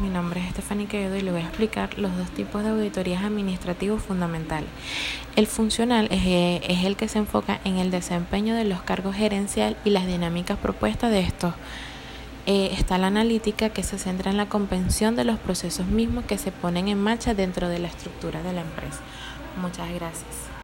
[0.00, 3.24] mi nombre es Estefany Quevedo y le voy a explicar los dos tipos de auditorías
[3.24, 4.68] administrativos fundamentales.
[5.36, 9.16] El funcional es, eh, es, el que se enfoca en el desempeño de los cargos
[9.16, 11.54] gerencial y las dinámicas propuestas de estos.
[12.46, 16.38] Eh, está la analítica que se centra en la comprensión de los procesos mismos que
[16.38, 19.00] se ponen en marcha dentro de la estructura de la empresa.
[19.60, 20.46] Muchas gracias.